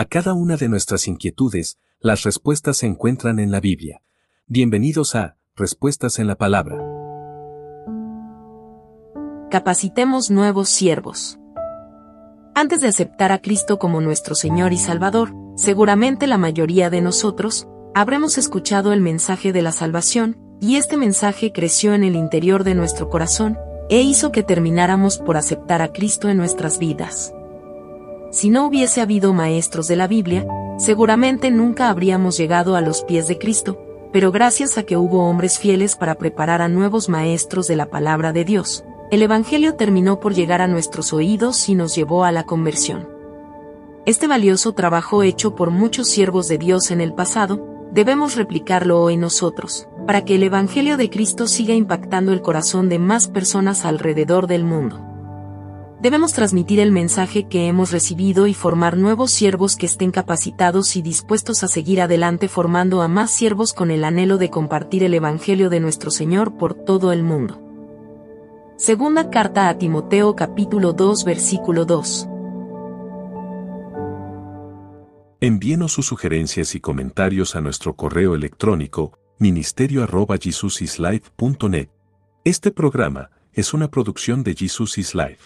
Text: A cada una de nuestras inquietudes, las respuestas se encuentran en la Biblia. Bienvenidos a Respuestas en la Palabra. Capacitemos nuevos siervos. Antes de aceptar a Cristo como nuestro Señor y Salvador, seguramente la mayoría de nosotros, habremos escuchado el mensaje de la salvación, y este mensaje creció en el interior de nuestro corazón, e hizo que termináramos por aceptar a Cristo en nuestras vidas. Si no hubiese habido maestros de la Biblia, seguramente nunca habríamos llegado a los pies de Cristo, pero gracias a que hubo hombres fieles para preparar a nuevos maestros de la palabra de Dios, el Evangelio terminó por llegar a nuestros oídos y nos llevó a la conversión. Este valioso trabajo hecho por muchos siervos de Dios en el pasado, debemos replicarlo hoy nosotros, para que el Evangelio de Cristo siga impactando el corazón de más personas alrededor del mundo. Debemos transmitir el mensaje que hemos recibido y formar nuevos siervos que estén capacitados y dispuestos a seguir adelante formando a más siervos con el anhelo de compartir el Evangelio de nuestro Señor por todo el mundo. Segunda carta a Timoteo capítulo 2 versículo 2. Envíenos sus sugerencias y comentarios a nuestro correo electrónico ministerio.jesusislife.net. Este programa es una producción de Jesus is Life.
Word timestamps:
A 0.00 0.06
cada 0.06 0.32
una 0.32 0.56
de 0.56 0.70
nuestras 0.70 1.06
inquietudes, 1.08 1.76
las 2.00 2.22
respuestas 2.22 2.78
se 2.78 2.86
encuentran 2.86 3.38
en 3.38 3.50
la 3.50 3.60
Biblia. 3.60 4.00
Bienvenidos 4.46 5.14
a 5.14 5.36
Respuestas 5.54 6.18
en 6.18 6.26
la 6.26 6.36
Palabra. 6.36 6.78
Capacitemos 9.50 10.30
nuevos 10.30 10.70
siervos. 10.70 11.38
Antes 12.54 12.80
de 12.80 12.88
aceptar 12.88 13.30
a 13.30 13.42
Cristo 13.42 13.78
como 13.78 14.00
nuestro 14.00 14.34
Señor 14.34 14.72
y 14.72 14.78
Salvador, 14.78 15.34
seguramente 15.54 16.26
la 16.26 16.38
mayoría 16.38 16.88
de 16.88 17.02
nosotros, 17.02 17.68
habremos 17.94 18.38
escuchado 18.38 18.94
el 18.94 19.02
mensaje 19.02 19.52
de 19.52 19.60
la 19.60 19.72
salvación, 19.72 20.38
y 20.62 20.76
este 20.76 20.96
mensaje 20.96 21.52
creció 21.52 21.92
en 21.92 22.04
el 22.04 22.16
interior 22.16 22.64
de 22.64 22.74
nuestro 22.74 23.10
corazón, 23.10 23.58
e 23.90 24.00
hizo 24.00 24.32
que 24.32 24.44
termináramos 24.44 25.18
por 25.18 25.36
aceptar 25.36 25.82
a 25.82 25.92
Cristo 25.92 26.30
en 26.30 26.38
nuestras 26.38 26.78
vidas. 26.78 27.34
Si 28.30 28.48
no 28.48 28.64
hubiese 28.64 29.00
habido 29.00 29.32
maestros 29.32 29.88
de 29.88 29.96
la 29.96 30.06
Biblia, 30.06 30.46
seguramente 30.78 31.50
nunca 31.50 31.90
habríamos 31.90 32.36
llegado 32.36 32.76
a 32.76 32.80
los 32.80 33.02
pies 33.02 33.26
de 33.26 33.38
Cristo, 33.38 33.82
pero 34.12 34.30
gracias 34.30 34.78
a 34.78 34.84
que 34.84 34.96
hubo 34.96 35.28
hombres 35.28 35.58
fieles 35.58 35.96
para 35.96 36.14
preparar 36.14 36.62
a 36.62 36.68
nuevos 36.68 37.08
maestros 37.08 37.66
de 37.66 37.74
la 37.74 37.86
palabra 37.86 38.32
de 38.32 38.44
Dios, 38.44 38.84
el 39.10 39.22
Evangelio 39.22 39.74
terminó 39.74 40.20
por 40.20 40.32
llegar 40.32 40.62
a 40.62 40.68
nuestros 40.68 41.12
oídos 41.12 41.68
y 41.68 41.74
nos 41.74 41.96
llevó 41.96 42.24
a 42.24 42.30
la 42.30 42.44
conversión. 42.44 43.08
Este 44.06 44.28
valioso 44.28 44.74
trabajo 44.74 45.24
hecho 45.24 45.56
por 45.56 45.70
muchos 45.70 46.06
siervos 46.06 46.46
de 46.46 46.58
Dios 46.58 46.92
en 46.92 47.00
el 47.00 47.12
pasado, 47.12 47.66
debemos 47.90 48.36
replicarlo 48.36 49.02
hoy 49.02 49.16
nosotros, 49.16 49.88
para 50.06 50.24
que 50.24 50.36
el 50.36 50.44
Evangelio 50.44 50.96
de 50.96 51.10
Cristo 51.10 51.48
siga 51.48 51.74
impactando 51.74 52.32
el 52.32 52.42
corazón 52.42 52.88
de 52.88 53.00
más 53.00 53.26
personas 53.26 53.84
alrededor 53.84 54.46
del 54.46 54.62
mundo. 54.62 55.09
Debemos 56.00 56.32
transmitir 56.32 56.80
el 56.80 56.90
mensaje 56.92 57.46
que 57.46 57.66
hemos 57.66 57.92
recibido 57.92 58.46
y 58.46 58.54
formar 58.54 58.96
nuevos 58.96 59.30
siervos 59.30 59.76
que 59.76 59.84
estén 59.84 60.12
capacitados 60.12 60.96
y 60.96 61.02
dispuestos 61.02 61.62
a 61.62 61.68
seguir 61.68 62.00
adelante 62.00 62.48
formando 62.48 63.02
a 63.02 63.08
más 63.08 63.30
siervos 63.30 63.74
con 63.74 63.90
el 63.90 64.04
anhelo 64.04 64.38
de 64.38 64.48
compartir 64.48 65.04
el 65.04 65.12
Evangelio 65.12 65.68
de 65.68 65.80
nuestro 65.80 66.10
Señor 66.10 66.56
por 66.56 66.72
todo 66.72 67.12
el 67.12 67.22
mundo. 67.22 67.60
Segunda 68.78 69.28
carta 69.28 69.68
a 69.68 69.76
Timoteo 69.76 70.34
capítulo 70.34 70.94
2 70.94 71.24
versículo 71.24 71.84
2. 71.84 72.28
Envíenos 75.42 75.92
sus 75.92 76.06
sugerencias 76.06 76.74
y 76.74 76.80
comentarios 76.80 77.54
a 77.56 77.60
nuestro 77.60 77.94
correo 77.94 78.34
electrónico 78.34 79.18
ministerio.jesusislife.net. 79.38 81.90
Este 82.44 82.70
programa 82.70 83.28
es 83.52 83.74
una 83.74 83.90
producción 83.90 84.42
de 84.42 84.54
Jesus 84.54 84.96
is 84.96 85.14
Life. 85.14 85.38